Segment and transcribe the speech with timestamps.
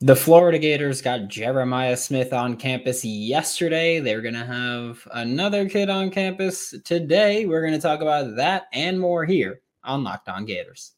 [0.00, 4.00] The Florida Gators got Jeremiah Smith on campus yesterday.
[4.00, 7.46] They're going to have another kid on campus today.
[7.46, 10.92] We're going to talk about that and more here on Locked On Gators.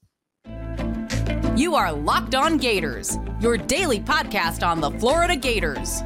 [1.56, 6.00] You are Locked On Gators, your daily podcast on the Florida Gators.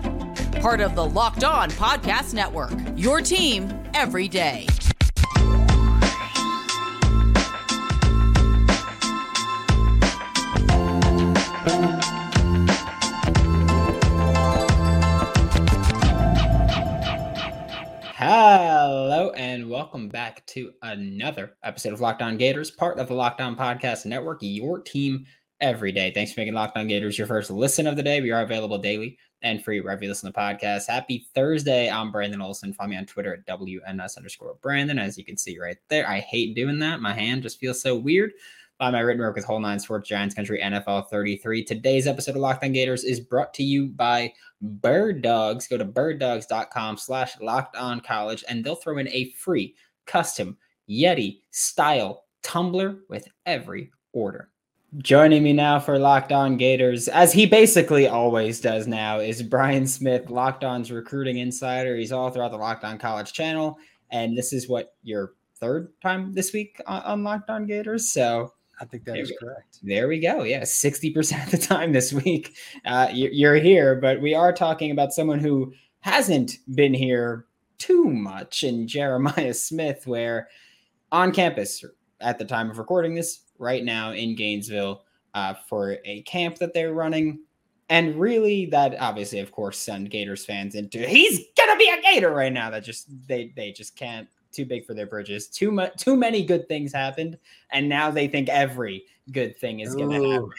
[0.60, 4.66] Part of the Locked On Podcast Network, your team every day.
[19.70, 24.04] Welcome back to another episode of Locked On Gators, part of the Locked On Podcast
[24.04, 25.24] Network, your team
[25.60, 26.10] every day.
[26.10, 28.20] Thanks for making Locked On Gators your first listen of the day.
[28.20, 30.88] We are available daily and free wherever you listen to podcasts.
[30.88, 31.88] Happy Thursday.
[31.88, 32.72] I'm Brandon Olsen.
[32.72, 34.98] Follow me on Twitter at WNS underscore Brandon.
[34.98, 37.00] As you can see right there, I hate doing that.
[37.00, 38.32] My hand just feels so weird
[38.80, 41.62] by my written work with Whole Nine Sports Giants Country NFL 33.
[41.64, 45.68] Today's episode of Locked On Gators is brought to you by Bird Dogs.
[45.68, 49.74] Go to birddogs.com slash locked on college and they'll throw in a free
[50.06, 50.56] custom
[50.88, 54.48] Yeti style tumbler with every order.
[54.96, 59.86] Joining me now for Locked On Gators, as he basically always does now, is Brian
[59.86, 61.96] Smith, Locked On's recruiting insider.
[61.96, 63.78] He's all throughout the Locked On College channel.
[64.10, 68.10] And this is what your third time this week on, on Locked On Gators.
[68.10, 69.78] So I think that there is correct.
[69.82, 70.42] There we go.
[70.42, 75.12] Yeah, 60% of the time this week uh, you're here, but we are talking about
[75.12, 77.46] someone who hasn't been here
[77.78, 80.48] too much in Jeremiah Smith, where
[81.12, 81.84] on campus
[82.20, 86.72] at the time of recording this, right now in Gainesville, uh, for a camp that
[86.72, 87.40] they're running.
[87.90, 92.30] And really, that obviously, of course, send Gators fans into he's gonna be a Gator
[92.30, 92.70] right now.
[92.70, 95.48] That just they they just can't too big for their bridges.
[95.48, 97.38] Too much, too many good things happened,
[97.70, 100.50] and now they think every good thing is going to happen.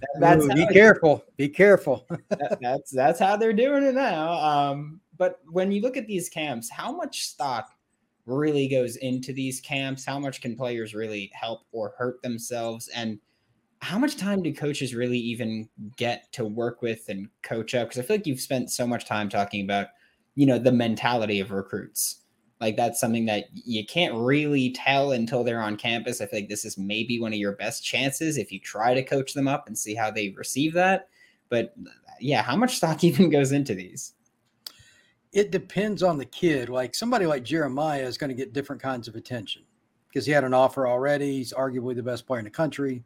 [0.00, 1.24] That, that's Ooh, be careful.
[1.36, 2.06] Be careful.
[2.28, 4.32] that, that's that's how they're doing it now.
[4.32, 7.70] Um, but when you look at these camps, how much stock
[8.26, 10.04] really goes into these camps?
[10.04, 12.88] How much can players really help or hurt themselves?
[12.88, 13.18] And
[13.80, 17.88] how much time do coaches really even get to work with and coach up?
[17.88, 19.88] Because I feel like you've spent so much time talking about,
[20.36, 22.21] you know, the mentality of recruits
[22.62, 26.20] like that's something that you can't really tell until they're on campus.
[26.20, 29.02] I feel like this is maybe one of your best chances if you try to
[29.02, 31.08] coach them up and see how they receive that.
[31.48, 31.74] But
[32.20, 34.14] yeah, how much stock even goes into these?
[35.32, 36.68] It depends on the kid.
[36.68, 39.62] Like somebody like Jeremiah is going to get different kinds of attention
[40.08, 41.38] because he had an offer already.
[41.38, 43.02] He's arguably the best player in the country.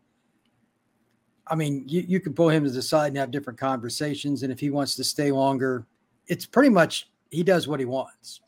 [1.46, 4.42] I mean, you, you can pull him to the side and have different conversations.
[4.42, 5.86] And if he wants to stay longer,
[6.26, 8.42] it's pretty much he does what he wants.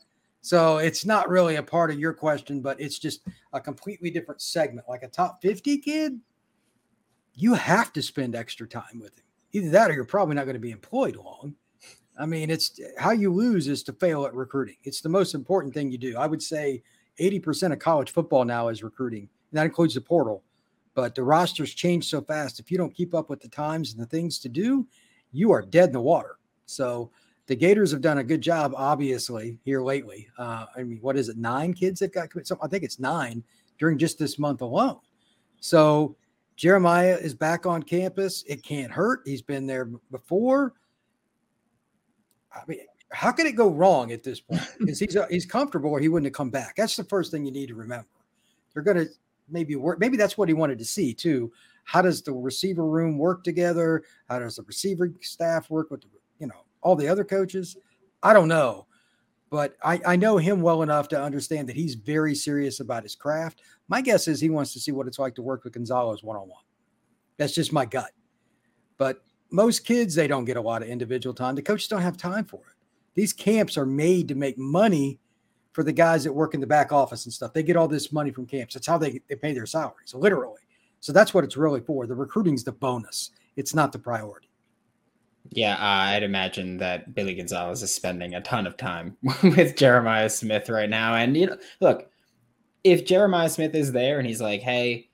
[0.49, 3.21] So it's not really a part of your question, but it's just
[3.53, 4.89] a completely different segment.
[4.89, 6.19] Like a top 50 kid,
[7.35, 9.25] you have to spend extra time with him.
[9.51, 11.53] Either that or you're probably not going to be employed long.
[12.19, 14.77] I mean, it's how you lose is to fail at recruiting.
[14.83, 16.17] It's the most important thing you do.
[16.17, 16.81] I would say
[17.19, 19.29] 80% of college football now is recruiting.
[19.51, 20.41] And that includes the portal.
[20.95, 22.59] But the rosters change so fast.
[22.59, 24.87] If you don't keep up with the times and the things to do,
[25.31, 26.39] you are dead in the water.
[26.65, 27.11] So
[27.49, 30.27] the Gators have done a good job, obviously, here lately.
[30.37, 31.37] Uh, I mean, what is it?
[31.37, 32.55] Nine kids that got committed.
[32.61, 33.43] I think it's nine
[33.79, 34.99] during just this month alone.
[35.59, 36.15] So
[36.55, 38.43] Jeremiah is back on campus.
[38.47, 39.21] It can't hurt.
[39.25, 40.75] He's been there before.
[42.53, 44.61] I mean, how could it go wrong at this point?
[44.79, 46.75] Because he's uh, he's comfortable, or he wouldn't have come back.
[46.75, 48.07] That's the first thing you need to remember.
[48.75, 49.07] They're going to
[49.49, 49.99] maybe work.
[49.99, 51.51] Maybe that's what he wanted to see too.
[51.83, 54.03] How does the receiver room work together?
[54.29, 57.77] How does the receiver staff work with the you know all the other coaches,
[58.23, 58.85] I don't know.
[59.49, 63.15] But I, I know him well enough to understand that he's very serious about his
[63.15, 63.61] craft.
[63.87, 66.37] My guess is he wants to see what it's like to work with Gonzalez one
[66.37, 66.63] on one.
[67.37, 68.11] That's just my gut.
[68.97, 71.55] But most kids, they don't get a lot of individual time.
[71.55, 72.75] The coaches don't have time for it.
[73.15, 75.19] These camps are made to make money
[75.71, 77.53] for the guys that work in the back office and stuff.
[77.53, 78.73] They get all this money from camps.
[78.73, 80.61] That's how they, they pay their salaries, literally.
[80.99, 82.05] So that's what it's really for.
[82.05, 84.48] The recruiting's the bonus, it's not the priority.
[85.51, 90.29] Yeah, uh, I'd imagine that Billy Gonzalez is spending a ton of time with Jeremiah
[90.29, 91.15] Smith right now.
[91.15, 92.09] And you know, look,
[92.83, 95.09] if Jeremiah Smith is there and he's like, "Hey,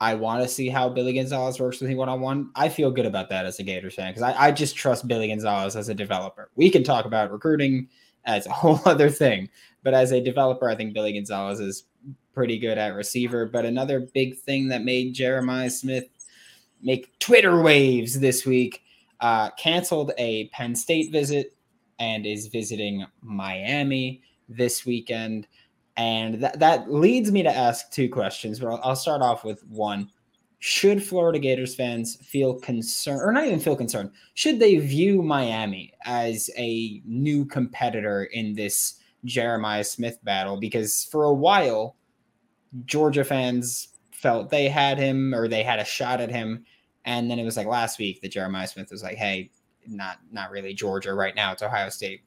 [0.00, 2.90] I want to see how Billy Gonzalez works with me one on one," I feel
[2.90, 5.88] good about that as a Gators fan because I, I just trust Billy Gonzalez as
[5.88, 6.50] a developer.
[6.54, 7.88] We can talk about recruiting
[8.26, 9.48] as a whole other thing,
[9.82, 11.84] but as a developer, I think Billy Gonzalez is
[12.32, 13.44] pretty good at receiver.
[13.46, 16.04] But another big thing that made Jeremiah Smith
[16.80, 18.82] make Twitter waves this week
[19.20, 21.54] uh, canceled a Penn State visit
[21.98, 25.46] and is visiting Miami this weekend.
[25.96, 29.62] And that, that leads me to ask two questions, but I'll, I'll start off with
[29.66, 30.08] one.
[30.60, 35.92] should Florida Gators fans feel concerned, or not even feel concerned, should they view Miami
[36.04, 40.58] as a new competitor in this Jeremiah Smith battle?
[40.58, 41.96] Because for a while,
[42.84, 46.64] Georgia fans felt they had him or they had a shot at him.
[47.04, 49.50] And then it was like last week that Jeremiah Smith was like, hey,
[49.86, 51.52] not not really Georgia right now.
[51.52, 52.22] It's Ohio State,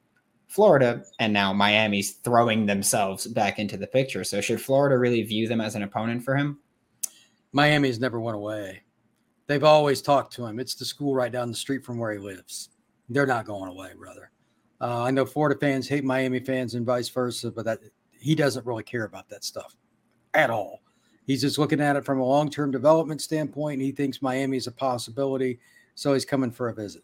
[0.48, 4.24] Florida, and now Miami's throwing themselves back into the picture.
[4.24, 6.58] So should Florida really view them as an opponent for him?
[7.52, 8.82] Miami's never went away.
[9.46, 10.58] They've always talked to him.
[10.58, 12.70] It's the school right down the street from where he lives.
[13.08, 14.30] They're not going away, brother.
[14.80, 17.80] Uh, I know Florida fans hate Miami fans and vice versa, but that
[18.18, 19.76] he doesn't really care about that stuff
[20.32, 20.80] at all.
[21.26, 23.74] He's just looking at it from a long-term development standpoint.
[23.74, 25.58] And he thinks Miami is a possibility,
[25.94, 27.02] so he's coming for a visit.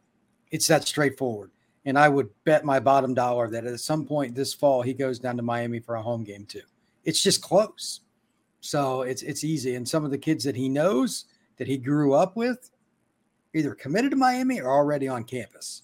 [0.51, 1.51] It's that straightforward.
[1.87, 5.19] And I would bet my bottom dollar that at some point this fall he goes
[5.19, 6.63] down to Miami for a home game too.
[7.05, 8.01] It's just close.
[8.61, 9.77] So it's it's easy.
[9.77, 11.25] And some of the kids that he knows
[11.57, 12.71] that he grew up with
[13.55, 15.83] either committed to Miami or already on campus.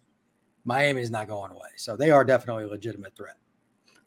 [0.64, 1.70] Miami is not going away.
[1.76, 3.36] So they are definitely a legitimate threat.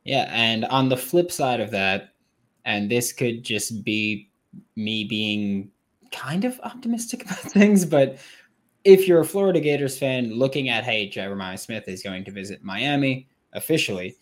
[0.03, 0.29] Yeah.
[0.31, 2.13] And on the flip side of that,
[2.65, 4.29] and this could just be
[4.75, 5.69] me being
[6.11, 8.17] kind of optimistic about things, but
[8.83, 12.63] if you're a Florida Gators fan looking at, hey, Jeremiah Smith is going to visit
[12.63, 14.15] Miami officially,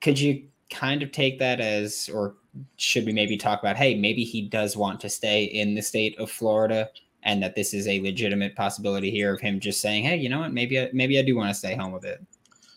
[0.00, 2.36] could you kind of take that as, or
[2.76, 6.18] should we maybe talk about, hey, maybe he does want to stay in the state
[6.18, 6.88] of Florida
[7.22, 10.40] and that this is a legitimate possibility here of him just saying, hey, you know
[10.40, 12.24] what, maybe I, maybe I do want to stay home a bit.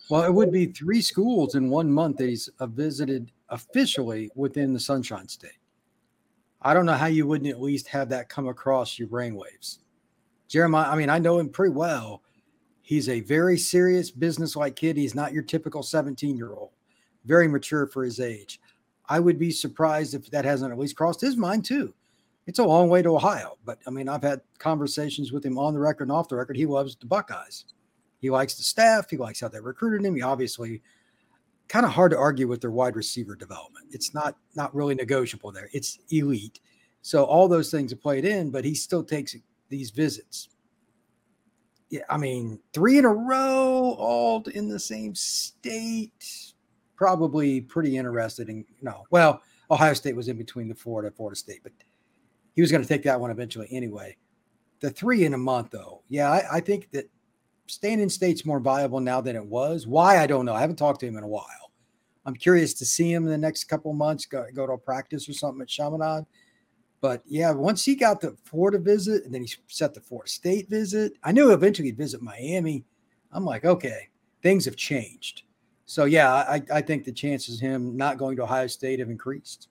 [0.10, 4.80] Well, it would be three schools in one month that he's visited officially within the
[4.80, 5.60] Sunshine State.
[6.62, 9.80] I don't know how you wouldn't at least have that come across your brainwaves.
[10.48, 12.24] Jeremiah, I mean, I know him pretty well.
[12.82, 14.98] He's a very serious business-like kid.
[14.98, 16.70] He's not your typical 17-year-old.
[17.26, 18.60] Very mature for his age.
[19.08, 21.94] I would be surprised if that hasn't at least crossed his mind too.
[22.48, 25.74] It's a long way to Ohio, but I mean, I've had conversations with him on
[25.74, 26.56] the record and off the record.
[26.56, 27.66] He loves the Buckeyes.
[28.20, 29.10] He likes the staff.
[29.10, 30.16] He likes how they recruited him.
[30.16, 30.82] He obviously
[31.68, 33.88] kind of hard to argue with their wide receiver development.
[33.92, 35.70] It's not not really negotiable there.
[35.74, 36.60] It's elite.
[37.02, 39.36] So all those things have played in, but he still takes
[39.70, 40.50] these visits.
[41.90, 46.54] Yeah, I mean, three in a row, all in the same state.
[46.96, 49.04] Probably pretty interested in no.
[49.12, 51.74] Well, Ohio State was in between the Florida Florida State, but
[52.56, 54.18] he was going to take that one eventually anyway.
[54.80, 57.10] The three in a month, though, yeah, I, I think that
[57.68, 59.88] staying in state's more viable now than it was.
[59.88, 60.54] Why I don't know.
[60.54, 61.72] I haven't talked to him in a while.
[62.26, 64.26] I'm curious to see him in the next couple months.
[64.26, 66.26] Go, go to a practice or something at Chaminade
[67.06, 70.72] but yeah, once he got the Florida visit and then he set the Florida State
[70.72, 72.84] visit, I knew eventually he'd visit Miami.
[73.32, 74.10] I'm like, okay,
[74.42, 75.44] things have changed.
[75.86, 79.12] So yeah, I, I think the chances of him not going to Ohio State have
[79.12, 79.68] increased.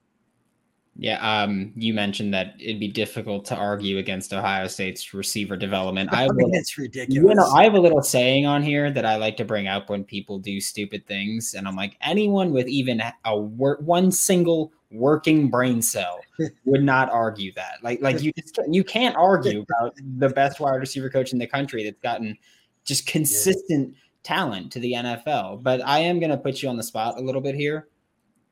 [0.97, 6.13] Yeah, um, you mentioned that it'd be difficult to argue against Ohio State's receiver development.
[6.13, 7.29] I, I mean, it's ridiculous.
[7.29, 9.89] You know, I have a little saying on here that I like to bring up
[9.89, 14.71] when people do stupid things, and I'm like, anyone with even a wor- one single
[14.89, 16.21] working brain cell
[16.65, 17.79] would not argue that.
[17.83, 21.47] Like, like you just you can't argue about the best wide receiver coach in the
[21.47, 22.37] country that's gotten
[22.85, 23.99] just consistent yeah.
[24.23, 25.61] talent to the NFL.
[25.61, 27.89] But I am going to put you on the spot a little bit here.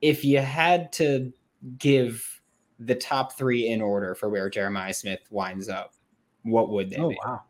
[0.01, 1.31] If you had to
[1.77, 2.32] give
[2.85, 5.93] the top three in order for where Jeremiah Smith winds up,
[6.43, 7.17] what would they oh, be?
[7.23, 7.43] wow.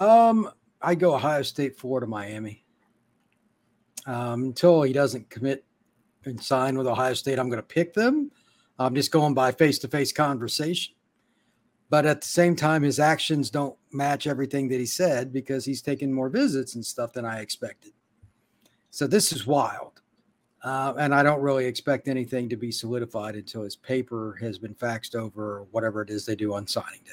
[0.00, 0.50] Um,
[0.80, 2.64] I go Ohio State, Florida, Miami.
[4.06, 5.64] Um, until he doesn't commit
[6.24, 8.30] and sign with Ohio State, I'm going to pick them.
[8.78, 10.94] I'm just going by face to face conversation.
[11.90, 15.82] But at the same time, his actions don't match everything that he said because he's
[15.82, 17.92] taking more visits and stuff than I expected.
[18.90, 20.02] So this is wild.
[20.62, 24.74] Uh, and I don't really expect anything to be solidified until his paper has been
[24.74, 27.12] faxed over or whatever it is they do on signing day.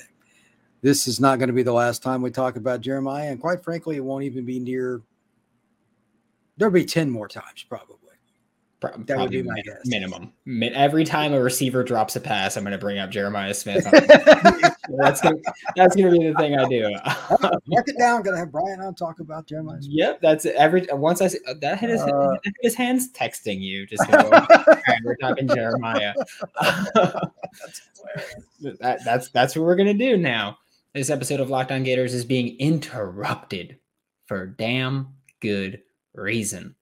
[0.82, 3.32] This is not going to be the last time we talk about Jeremiah.
[3.32, 5.02] And quite frankly, it won't even be near,
[6.58, 7.98] there'll be 10 more times probably.
[9.06, 9.82] That would be my guess.
[9.86, 10.34] Minimum.
[10.74, 13.84] Every time a receiver drops a pass, I'm going to bring up Jeremiah Smith.
[13.92, 15.38] that's gonna,
[15.76, 16.90] that's going to be the thing I do.
[17.68, 18.22] Mark it down.
[18.22, 19.82] Going to have Brian on talk about Jeremiah.
[19.82, 19.96] Smith.
[19.96, 20.56] Yep, that's it.
[20.56, 23.86] every once I see that hit his, uh, his hands texting you.
[23.86, 26.14] Just go, right, we're talking Jeremiah.
[26.62, 27.82] that's
[28.80, 30.58] that, that's that's what we're going to do now.
[30.94, 33.78] This episode of Locked On Gators is being interrupted
[34.28, 35.82] for damn good
[36.14, 36.76] reason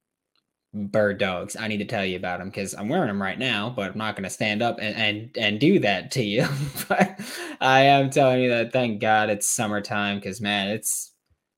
[0.74, 1.56] bird dogs.
[1.56, 3.98] I need to tell you about them because I'm wearing them right now, but I'm
[3.98, 6.48] not going to stand up and, and and do that to you.
[6.90, 7.20] but
[7.62, 11.12] I am telling you that thank God it's summertime because man, it's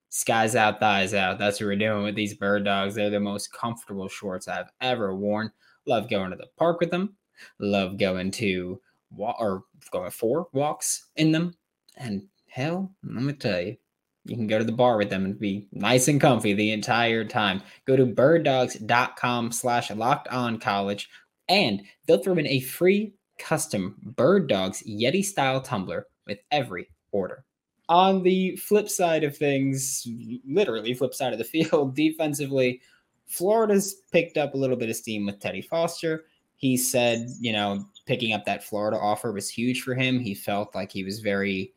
[0.10, 1.40] skies out, thighs out.
[1.40, 2.96] That's what we're doing with these bird dogs.
[2.96, 5.52] They're the most comfortable shorts I've ever worn.
[5.86, 7.16] Love going to the park with them.
[7.60, 8.82] Love going to
[9.12, 11.54] wa- or going for walks in them.
[11.98, 13.78] And hell, let me tell you,
[14.26, 17.24] you can go to the bar with them and be nice and comfy the entire
[17.24, 17.62] time.
[17.86, 21.10] Go to birddogs.com slash locked on college
[21.48, 27.46] and they'll throw in a free custom Bird Dogs Yeti style tumbler with every order.
[27.88, 30.08] On the flip side of things,
[30.48, 32.82] literally flip side of the field, defensively,
[33.28, 36.26] Florida's picked up a little bit of steam with Teddy Foster.
[36.58, 40.20] He said, you know, picking up that Florida offer was huge for him.
[40.20, 41.74] He felt like he was very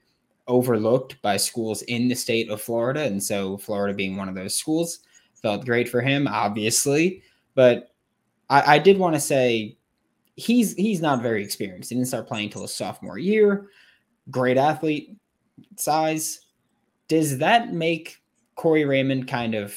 [0.48, 3.02] overlooked by schools in the state of Florida.
[3.02, 5.00] And so, Florida being one of those schools
[5.40, 7.22] felt great for him, obviously.
[7.54, 7.90] But
[8.50, 9.78] I, I did want to say
[10.36, 11.90] he's he's not very experienced.
[11.90, 13.70] He didn't start playing until his sophomore year.
[14.30, 15.16] Great athlete,
[15.76, 16.40] size.
[17.08, 18.18] Does that make
[18.54, 19.74] Corey Raymond kind of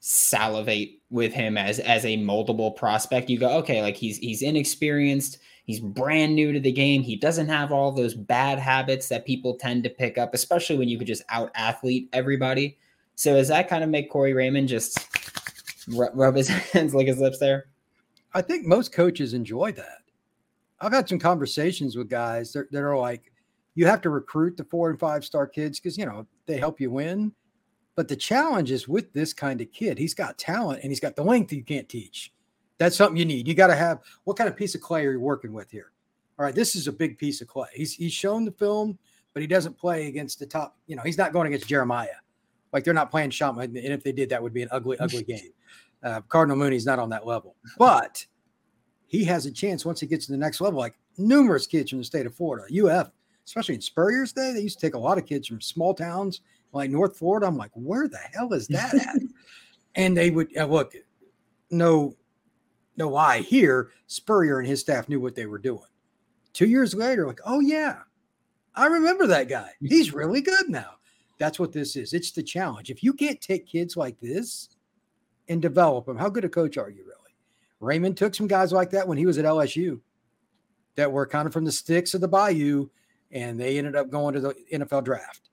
[0.00, 3.30] salivate with him as as a multiple prospect?
[3.30, 7.48] You go, okay, like he's he's inexperienced, he's brand new to the game, he doesn't
[7.48, 11.06] have all those bad habits that people tend to pick up, especially when you could
[11.06, 12.78] just out athlete everybody.
[13.16, 14.98] So does that kind of make Corey Raymond just
[15.88, 17.66] rub his hands, lick his lips there?
[18.32, 20.02] I think most coaches enjoy that.
[20.80, 23.32] I've had some conversations with guys that, that are like,
[23.74, 26.80] you have to recruit the four and five star kids because, you know, they help
[26.80, 27.32] you win.
[27.94, 31.16] But the challenge is with this kind of kid, he's got talent and he's got
[31.16, 32.30] the length you can't teach.
[32.78, 33.48] That's something you need.
[33.48, 35.92] You got to have what kind of piece of clay are you working with here?
[36.38, 37.68] All right, this is a big piece of clay.
[37.72, 38.98] He's he's shown the film,
[39.32, 40.76] but he doesn't play against the top.
[40.86, 42.08] You know, he's not going against Jeremiah.
[42.72, 45.22] Like they're not playing Shama, and if they did, that would be an ugly, ugly
[45.24, 45.52] game.
[46.02, 48.24] Uh, Cardinal Mooney's not on that level, but
[49.06, 50.78] he has a chance once he gets to the next level.
[50.78, 53.10] Like numerous kids from the state of Florida, UF,
[53.46, 56.42] especially in Spurrier's day, they used to take a lot of kids from small towns
[56.72, 57.46] like North Florida.
[57.46, 59.22] I'm like, where the hell is that at?
[59.94, 60.94] and they would uh, look,
[61.70, 62.14] no,
[62.96, 63.90] no lie here.
[64.06, 65.80] Spurrier and his staff knew what they were doing.
[66.52, 67.98] Two years later, like, oh yeah,
[68.74, 69.72] I remember that guy.
[69.76, 69.86] Mm-hmm.
[69.86, 70.94] He's really good now.
[71.38, 72.12] That's what this is.
[72.12, 72.90] It's the challenge.
[72.90, 74.70] If you can't take kids like this
[75.48, 77.12] and develop them, how good a coach are you really?
[77.80, 80.00] Raymond took some guys like that when he was at LSU
[80.94, 82.88] that were kind of from the sticks of the bayou,
[83.30, 85.50] and they ended up going to the NFL draft.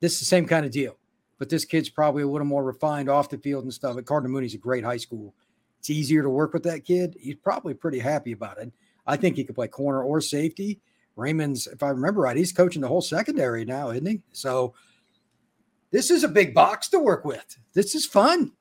[0.00, 0.98] This is the same kind of deal,
[1.38, 3.96] but this kid's probably a little more refined off the field and stuff.
[3.96, 5.34] At Cardinal Mooney's a great high school.
[5.78, 7.16] It's easier to work with that kid.
[7.20, 8.72] He's probably pretty happy about it.
[9.06, 10.80] I think he could play corner or safety.
[11.14, 14.22] Raymond's, if I remember right, he's coaching the whole secondary now, isn't he?
[14.32, 14.74] So
[15.90, 17.56] this is a big box to work with.
[17.72, 18.52] This is fun.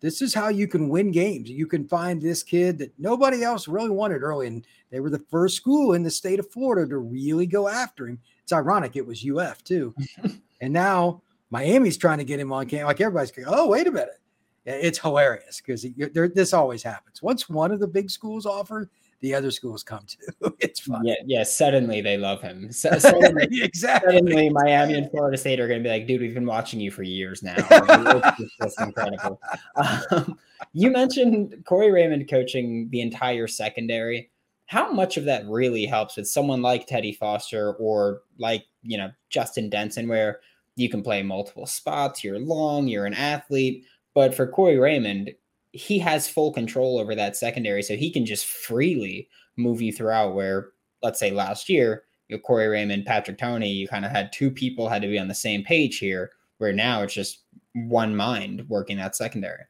[0.00, 1.48] This is how you can win games.
[1.48, 5.24] You can find this kid that nobody else really wanted early, and they were the
[5.30, 8.18] first school in the state of Florida to really go after him.
[8.42, 9.94] It's ironic it was UF too,
[10.60, 12.88] and now Miami's trying to get him on camp.
[12.88, 14.20] Like everybody's going, oh wait a minute,
[14.64, 15.86] it's hilarious because
[16.34, 17.22] this always happens.
[17.22, 18.88] Once one of the big schools offer,
[19.22, 20.52] the other schools come to.
[20.58, 21.04] it's fun.
[21.04, 21.42] Yeah, yeah.
[21.44, 22.70] Suddenly they love him.
[22.70, 24.14] So, suddenly, exactly.
[24.14, 26.90] Suddenly Miami and Florida State are going to be like, dude, we've been watching you
[26.90, 27.54] for years now.
[27.58, 29.40] it's just incredible.
[29.76, 30.38] Um,
[30.72, 34.30] you mentioned Corey Raymond coaching the entire secondary.
[34.66, 39.10] How much of that really helps with someone like Teddy Foster or like you know
[39.30, 40.40] Justin Denson, where
[40.76, 43.84] you can play multiple spots, you're long, you're an athlete.
[44.14, 45.32] But for Corey Raymond,
[45.72, 50.34] he has full control over that secondary, so he can just freely move you throughout.
[50.34, 54.32] Where let's say last year, you know, Corey Raymond, Patrick Toney, you kind of had
[54.32, 56.30] two people had to be on the same page here.
[56.58, 57.40] Where now it's just
[57.74, 59.64] one mind working that secondary.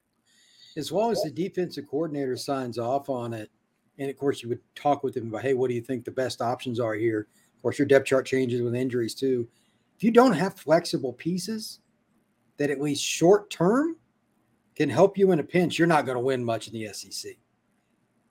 [0.76, 3.50] As long as the defensive coordinator signs off on it,
[3.98, 6.10] and of course you would talk with him about, hey, what do you think the
[6.10, 7.28] best options are here?
[7.56, 9.48] Of course, your depth chart changes with injuries too.
[9.96, 11.80] If you don't have flexible pieces
[12.56, 13.96] that at least short term
[14.82, 17.32] can help you in a pinch, you're not going to win much in the SEC.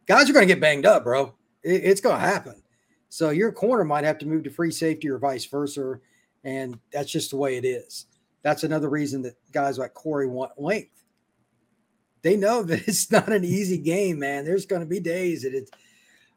[0.05, 1.34] Guys are going to get banged up, bro.
[1.63, 2.62] It, it's going to happen.
[3.08, 6.00] So your corner might have to move to free safety or vice versa.
[6.43, 8.08] And that's just the way it is.
[8.43, 11.05] That's another reason that guys like Corey want length.
[12.22, 14.43] They know that it's not an easy game, man.
[14.43, 15.72] There's going to be days that it's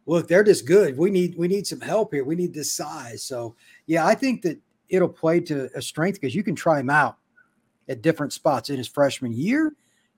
[0.06, 0.96] look, they're just good.
[0.96, 2.24] We need we need some help here.
[2.24, 3.24] We need this size.
[3.24, 3.56] So
[3.86, 7.16] yeah, I think that it'll play to a strength because you can try him out
[7.88, 9.74] at different spots in his freshman year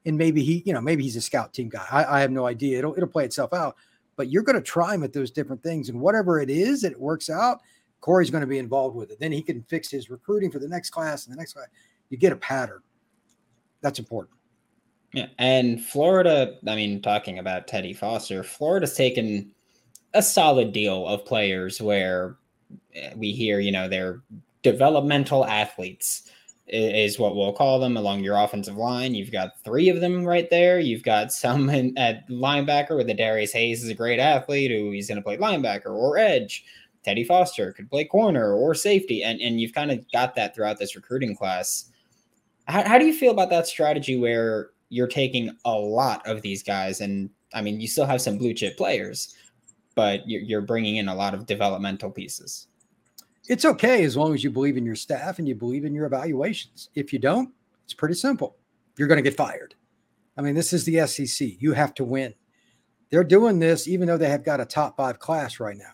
[0.07, 1.85] and maybe he, you know, maybe he's a scout team guy.
[1.91, 2.79] I, I have no idea.
[2.79, 3.77] It'll it'll play itself out.
[4.15, 6.93] But you're going to try him at those different things, and whatever it is that
[6.93, 7.61] it works out,
[8.01, 9.21] Corey's going to be involved with it.
[9.21, 11.67] Then he can fix his recruiting for the next class and the next class.
[12.09, 12.81] You get a pattern.
[13.83, 14.39] That's important.
[15.13, 16.55] Yeah, and Florida.
[16.67, 19.51] I mean, talking about Teddy Foster, Florida's taken
[20.15, 22.37] a solid deal of players where
[22.95, 24.23] eh, we hear, you know, they're
[24.63, 26.31] developmental athletes
[26.68, 29.14] is what we'll call them along your offensive line.
[29.14, 30.80] You've got three of them right there.
[30.80, 34.90] You've got some in, at linebacker with the Darius Hayes is a great athlete who
[34.90, 36.64] he's going to play linebacker or edge.
[37.04, 40.78] Teddy Foster could play corner or safety, and and you've kind of got that throughout
[40.78, 41.90] this recruiting class.
[42.66, 46.64] How, how do you feel about that strategy where you're taking a lot of these
[46.64, 49.37] guys, and I mean you still have some blue chip players,
[49.94, 52.66] but you're, you're bringing in a lot of developmental pieces
[53.49, 56.07] it's okay as long as you believe in your staff and you believe in your
[56.07, 56.91] evaluations.
[56.95, 57.53] If you don't,
[57.85, 58.57] it's pretty simple.
[58.99, 59.75] You're going to get fired.
[60.37, 61.61] I mean, this is the SEC.
[61.61, 62.35] You have to win.
[63.11, 65.93] They're doing this even though they have got a top five class right now.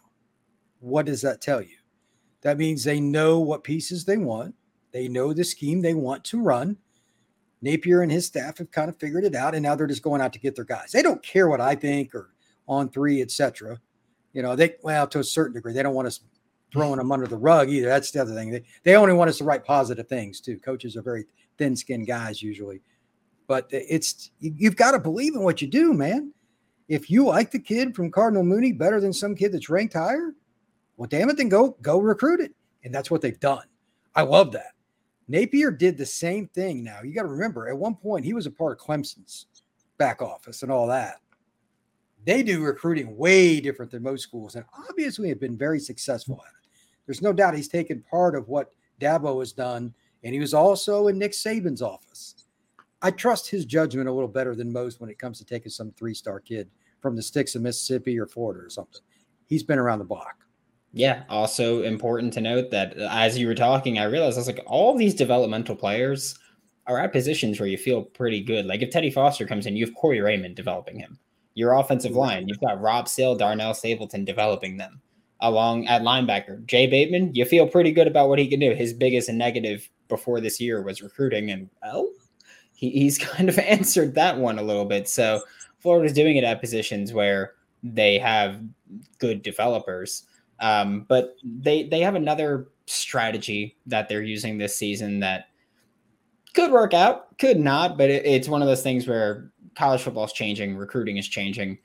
[0.80, 1.76] What does that tell you?
[2.40, 4.54] That means they know what pieces they want,
[4.92, 6.76] they know the scheme they want to run.
[7.60, 10.20] Napier and his staff have kind of figured it out, and now they're just going
[10.20, 10.90] out to get their guys.
[10.90, 12.34] They don't care what I think or
[12.68, 13.80] On3, etc.
[14.32, 16.20] You know, they well to a certain degree, they don't want to
[16.72, 17.88] throwing them under the rug either.
[17.88, 18.50] That's the other thing.
[18.50, 20.58] They, they only want us to write positive things too.
[20.58, 21.26] Coaches are very
[21.58, 22.80] thin skinned guys usually,
[23.46, 26.32] but it's you've got to believe in what you do, man.
[26.88, 30.34] If you like the kid from Cardinal Mooney better than some kid that's ranked higher,
[30.96, 33.64] well, damn it, then go go recruit it, and that's what they've done.
[34.14, 34.72] I love that.
[35.28, 36.82] Napier did the same thing.
[36.82, 39.46] Now you got to remember, at one point he was a part of Clemson's
[39.98, 41.16] back office and all that
[42.24, 46.52] they do recruiting way different than most schools and obviously have been very successful at
[46.52, 46.61] it.
[47.06, 51.08] There's no doubt he's taken part of what Dabo has done, and he was also
[51.08, 52.46] in Nick Saban's office.
[53.02, 55.90] I trust his judgment a little better than most when it comes to taking some
[55.92, 59.00] three star kid from the sticks of Mississippi or Florida or something.
[59.46, 60.36] He's been around the block.
[60.92, 61.24] Yeah.
[61.28, 64.62] Also important to note that uh, as you were talking, I realized I was like,
[64.66, 66.38] all these developmental players
[66.86, 68.66] are at positions where you feel pretty good.
[68.66, 71.18] Like if Teddy Foster comes in, you have Corey Raymond developing him.
[71.54, 75.00] Your offensive line, you've got Rob Sale, Darnell Stapleton developing them
[75.42, 76.64] along at linebacker.
[76.64, 78.74] Jay Bateman, you feel pretty good about what he can do.
[78.74, 82.08] His biggest negative before this year was recruiting, and well,
[82.74, 85.08] he, he's kind of answered that one a little bit.
[85.08, 85.42] So
[85.80, 88.60] Florida's doing it at positions where they have
[89.18, 90.24] good developers.
[90.60, 95.46] Um, but they they have another strategy that they're using this season that
[96.54, 100.24] could work out, could not, but it, it's one of those things where college football
[100.24, 101.78] is changing, recruiting is changing.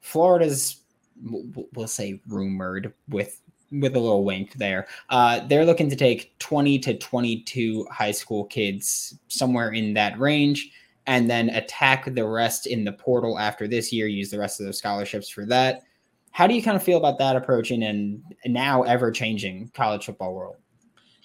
[0.00, 0.83] Florida's
[1.22, 3.40] we'll say rumored with
[3.80, 4.86] with a little wink there.
[5.10, 10.70] Uh, they're looking to take 20 to 22 high school kids somewhere in that range
[11.06, 14.66] and then attack the rest in the portal after this year, use the rest of
[14.66, 15.82] those scholarships for that.
[16.30, 20.06] How do you kind of feel about that approach in an now ever changing college
[20.06, 20.56] football world?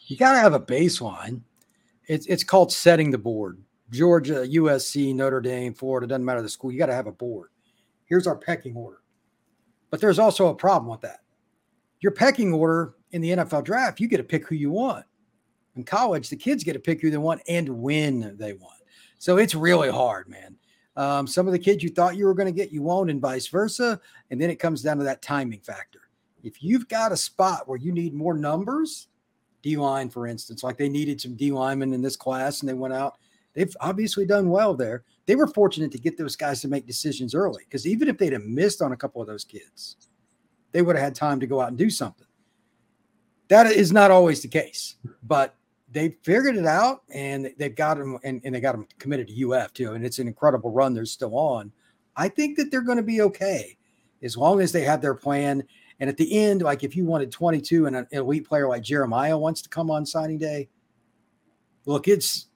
[0.08, 1.41] You got to have a baseline.
[2.08, 3.62] It's, it's called setting the board.
[3.91, 6.71] Georgia, USC, Notre Dame, Florida, doesn't matter the school.
[6.71, 7.49] You got to have a board.
[8.06, 9.02] Here's our pecking order.
[9.89, 11.21] But there's also a problem with that.
[11.99, 15.06] Your pecking order in the NFL draft, you get to pick who you want.
[15.75, 18.82] In college, the kids get to pick who they want and when they want.
[19.17, 20.56] So it's really hard, man.
[20.95, 23.21] Um, some of the kids you thought you were going to get, you won't, and
[23.21, 23.99] vice versa.
[24.32, 26.02] And then it comes down to that timing factor.
[26.43, 29.08] If you've got a spot where you need more numbers,
[29.62, 32.73] D line, for instance, like they needed some D linemen in this class and they
[32.73, 33.17] went out,
[33.53, 37.35] they've obviously done well there they were fortunate to get those guys to make decisions
[37.35, 39.95] early because even if they'd have missed on a couple of those kids,
[40.71, 42.25] they would have had time to go out and do something.
[43.47, 45.55] That is not always the case, but
[45.91, 49.51] they figured it out and they've got them and, and they got them committed to
[49.51, 49.93] UF too.
[49.93, 51.71] And it's an incredible run they're still on.
[52.15, 53.77] I think that they're going to be okay
[54.23, 55.63] as long as they have their plan.
[55.99, 59.38] And at the end, like if you wanted 22 and an elite player like Jeremiah
[59.38, 60.69] wants to come on signing day,
[61.85, 62.47] look, it's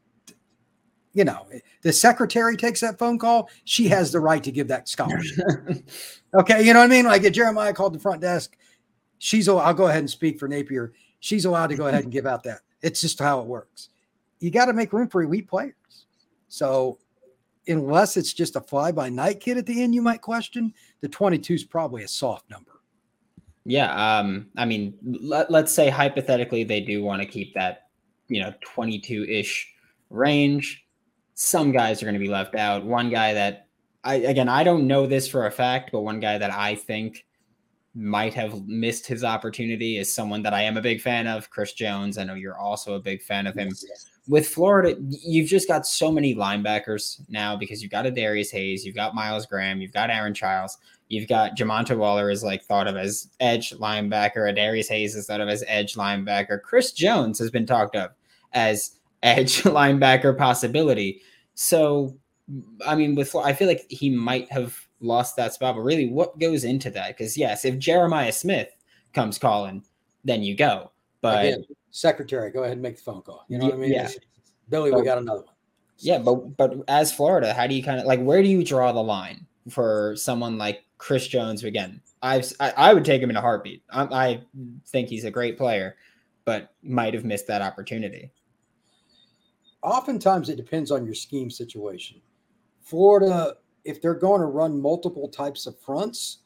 [1.13, 1.47] you know,
[1.83, 5.45] the secretary takes that phone call, she has the right to give that scholarship.
[6.33, 7.05] okay, you know what I mean?
[7.05, 8.57] Like if Jeremiah called the front desk,
[9.19, 10.93] she's I'll go ahead and speak for Napier.
[11.19, 12.61] She's allowed to go ahead and give out that.
[12.81, 13.89] It's just how it works.
[14.39, 15.73] You got to make room for elite players.
[16.49, 16.99] So
[17.67, 21.07] unless it's just a fly by night kid at the end, you might question the
[21.07, 22.71] 22 is probably a soft number.
[23.65, 23.93] Yeah.
[24.19, 27.87] Um, I mean, let, let's say hypothetically they do want to keep that,
[28.27, 29.73] you know, 22 ish
[30.09, 30.82] range
[31.33, 32.85] some guys are going to be left out.
[32.85, 33.67] One guy that
[34.03, 37.25] I again I don't know this for a fact, but one guy that I think
[37.95, 41.73] might have missed his opportunity is someone that I am a big fan of, Chris
[41.73, 42.17] Jones.
[42.17, 43.67] I know you're also a big fan of him.
[43.67, 44.09] Yes.
[44.27, 48.95] With Florida, you've just got so many linebackers now because you've got Adarius Hayes, you've
[48.95, 50.77] got Miles Graham, you've got Aaron Chiles,
[51.09, 55.41] you've got Jamonta Waller is like thought of as edge linebacker, Adarius Hayes is thought
[55.41, 56.61] of as edge linebacker.
[56.61, 58.11] Chris Jones has been talked of
[58.53, 61.21] as edge linebacker possibility.
[61.55, 62.17] So,
[62.85, 66.37] I mean, with I feel like he might have lost that spot, but really, what
[66.39, 67.17] goes into that?
[67.17, 68.69] Because yes, if Jeremiah Smith
[69.13, 69.83] comes calling,
[70.23, 70.91] then you go.
[71.21, 73.45] But Again, secretary, go ahead and make the phone call.
[73.47, 73.93] You know what I mean?
[73.93, 74.09] Yeah.
[74.69, 75.53] Billy, we got another one.
[75.99, 78.91] Yeah, but but as Florida, how do you kind of like where do you draw
[78.91, 81.63] the line for someone like Chris Jones?
[81.63, 83.83] Again, I've I, I would take him in a heartbeat.
[83.89, 84.41] I, I
[84.87, 85.95] think he's a great player,
[86.45, 88.31] but might have missed that opportunity.
[89.83, 92.21] Oftentimes, it depends on your scheme situation.
[92.81, 96.39] Florida, if they're going to run multiple types of fronts,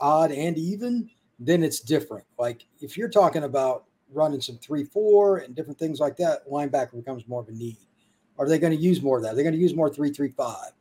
[0.00, 2.24] odd and even, then it's different.
[2.38, 6.96] Like if you're talking about running some three four and different things like that, linebacker
[6.96, 7.78] becomes more of a need.
[8.38, 9.34] Are they going to use more of that?
[9.34, 10.72] They're going to use more three three five.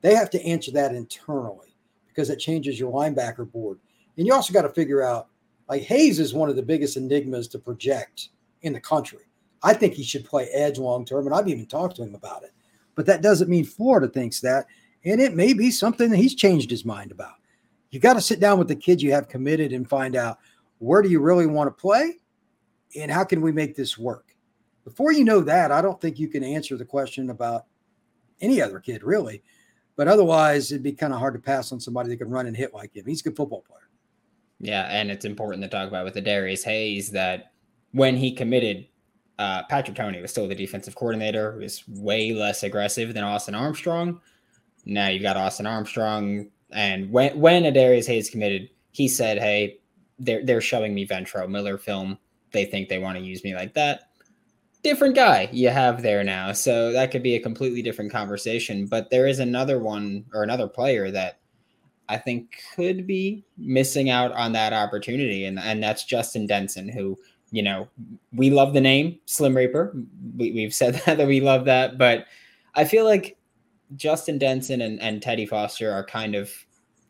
[0.00, 1.74] They have to answer that internally
[2.06, 3.78] because it changes your linebacker board.
[4.16, 5.28] And you also got to figure out
[5.68, 8.30] like Hayes is one of the biggest enigmas to project
[8.62, 9.27] in the country.
[9.62, 12.44] I think he should play edge long term, and I've even talked to him about
[12.44, 12.52] it.
[12.94, 14.66] But that doesn't mean Florida thinks that.
[15.04, 17.34] And it may be something that he's changed his mind about.
[17.90, 20.38] You got to sit down with the kids you have committed and find out
[20.78, 22.18] where do you really want to play
[22.96, 24.34] and how can we make this work?
[24.84, 27.66] Before you know that, I don't think you can answer the question about
[28.40, 29.42] any other kid, really.
[29.96, 32.56] But otherwise, it'd be kind of hard to pass on somebody that can run and
[32.56, 33.04] hit like him.
[33.06, 33.88] He's a good football player.
[34.60, 37.52] Yeah, and it's important to talk about with the Darius Hayes that
[37.92, 38.86] when he committed,
[39.38, 41.56] uh, Patrick Toney was still the defensive coordinator.
[41.56, 44.20] Was way less aggressive than Austin Armstrong.
[44.84, 49.78] Now you've got Austin Armstrong, and when when Adarius Hayes committed, he said, "Hey,
[50.18, 52.18] they're they're showing me Ventrell Miller film.
[52.52, 54.10] They think they want to use me like that."
[54.82, 58.86] Different guy you have there now, so that could be a completely different conversation.
[58.86, 61.40] But there is another one or another player that
[62.08, 67.16] I think could be missing out on that opportunity, and and that's Justin Denson, who
[67.50, 67.88] you know
[68.32, 69.94] we love the name Slim Reaper.
[70.36, 72.26] We, we've said that that we love that, but
[72.74, 73.36] I feel like
[73.96, 76.50] Justin Denson and, and Teddy Foster are kind of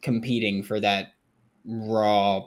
[0.00, 1.14] competing for that
[1.64, 2.46] raw,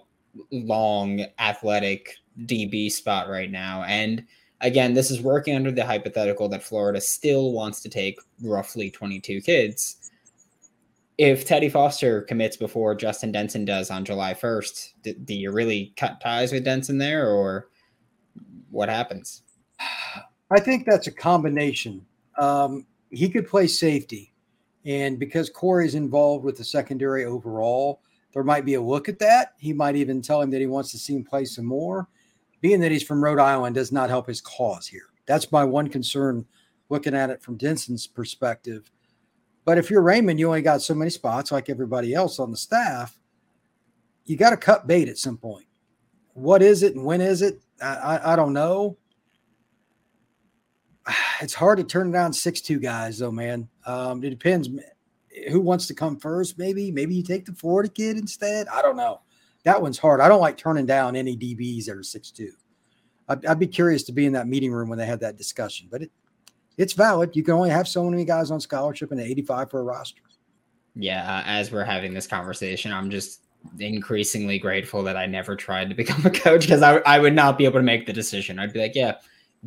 [0.52, 4.26] long, athletic DB spot right now, and
[4.62, 9.42] again, this is working under the hypothetical that Florida still wants to take roughly 22
[9.42, 10.02] kids
[11.22, 15.94] if Teddy Foster commits before Justin Denson does on July 1st, do, do, you really
[15.96, 17.68] cut ties with Denson there or
[18.72, 19.44] what happens?
[20.52, 22.06] I think that's a combination.
[22.38, 24.34] Um, he could play safety.
[24.86, 28.02] And because Corey's involved with the secondary overall,
[28.34, 29.54] there might be a look at that.
[29.58, 32.08] He might even tell him that he wants to see him play some more.
[32.62, 35.10] Being that he's from Rhode Island does not help his cause here.
[35.28, 36.46] That's my one concern
[36.90, 38.92] looking at it from Denson's perspective
[39.66, 42.58] but if you're Raymond, you only got so many spots like everybody else on the
[42.58, 43.20] staff.
[44.26, 45.66] You got to cut bait at some point.
[46.34, 47.62] What is it and when is it?
[47.82, 48.98] I, I, don't know.
[51.41, 53.67] It's hard to turn down six two guys though, man.
[53.88, 54.70] Um, it depends
[55.50, 56.60] who wants to come first.
[56.60, 58.67] Maybe maybe you take the Florida kid instead.
[58.67, 59.22] I don't know.
[59.63, 60.22] That one's hard.
[60.22, 62.52] I don't like turning down any DBs that are six two.
[63.28, 65.88] I'd, I'd be curious to be in that meeting room when they had that discussion,
[65.89, 66.12] but it,
[66.78, 67.36] it's valid.
[67.36, 70.22] You can only have so many guys on scholarship and 85 for a roster.
[70.96, 73.46] Yeah, uh, as we're having this conversation, I'm just
[73.80, 77.58] increasingly grateful that I never tried to become a coach because I, I would not
[77.58, 78.60] be able to make the decision.
[78.60, 79.15] I'd be like, yeah,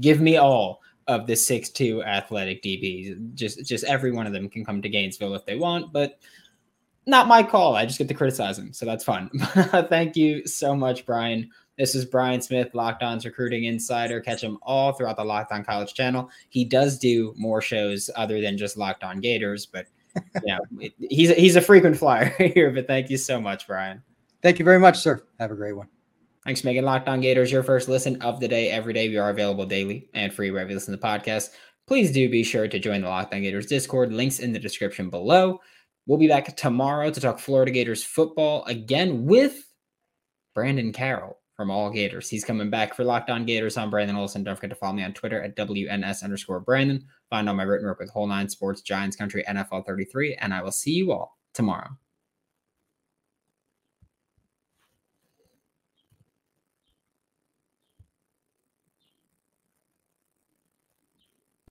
[0.01, 3.35] give me all of the six two athletic DBs.
[3.35, 6.19] Just just every one of them can come to Gainesville if they want, but
[7.07, 7.77] not my call.
[7.77, 9.31] I just get to criticize them, so that's fun.
[9.89, 14.21] Thank you so much, Brian, this is Brian Smith, Locked On's recruiting insider.
[14.21, 16.31] Catch him all throughout the Locked On College channel.
[16.49, 19.87] He does do more shows other than just Locked On Gators, but
[20.45, 20.59] yeah,
[20.99, 22.71] he's he's a frequent flyer here.
[22.71, 24.03] But thank you so much, Brian.
[24.43, 25.23] Thank you very much, sir.
[25.41, 25.89] Have a great one.
[26.45, 29.09] Thanks for making Locked On Gators your first listen of the day every day.
[29.09, 31.51] We are available daily and free wherever you listen to the podcast.
[31.87, 34.13] Please do be sure to join the Locked On Gators Discord.
[34.13, 35.61] Links in the description below.
[36.07, 39.67] We'll be back tomorrow to talk Florida Gators football again with
[40.55, 42.29] Brandon Carroll from all Gators.
[42.29, 43.77] He's coming back for Locked On Gators.
[43.77, 44.43] I'm Brandon Olsen.
[44.45, 47.05] Don't forget to follow me on Twitter at WNS underscore Brandon.
[47.31, 50.63] Find all my written work with Whole Nine Sports, Giants Country, NFL 33, and I
[50.63, 51.91] will see you all tomorrow.